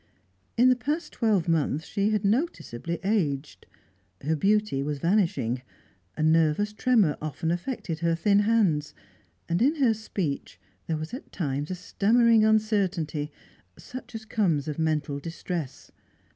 In 0.57 0.69
the 0.69 0.75
past 0.75 1.13
twelvemonth 1.13 1.83
she 1.85 2.09
had 2.09 2.25
noticeably 2.25 2.99
aged; 3.03 3.67
her 4.21 4.35
beauty 4.35 4.81
was 4.81 4.97
vanishing; 4.97 5.61
a 6.17 6.23
nervous 6.23 6.73
tremor 6.73 7.17
often 7.21 7.51
affected 7.51 7.99
her 7.99 8.15
thin 8.15 8.39
hands, 8.39 8.95
and 9.47 9.61
in 9.61 9.75
her 9.75 9.93
speech 9.93 10.59
there 10.87 10.97
was 10.97 11.13
at 11.13 11.31
times 11.31 11.69
a 11.69 11.75
stammering 11.75 12.43
uncertainty, 12.43 13.29
such 13.77 14.15
as 14.15 14.25
comes 14.25 14.67
of 14.67 14.79
mental 14.79 15.19
distress. 15.19 15.91